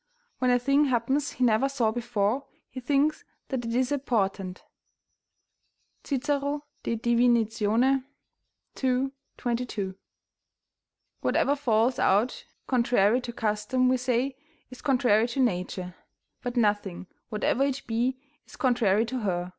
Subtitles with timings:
[0.39, 4.63] When a thing happens he never saw before, he thinks that it is a portent."
[6.03, 8.03] Cicero, De Divin., ii.
[9.37, 9.95] 22.]
[11.21, 14.35] Whatever falls out contrary to custom we say
[14.71, 15.93] is contrary to nature,
[16.41, 19.49] but nothing, whatever it be, is contrary to her.